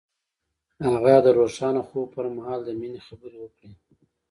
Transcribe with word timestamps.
هغه 0.87 1.15
د 1.25 1.27
روښانه 1.39 1.81
خوب 1.87 2.07
پر 2.15 2.25
مهال 2.35 2.59
د 2.65 2.69
مینې 2.79 2.99
خبرې 3.07 3.37
وکړې. 3.41 3.71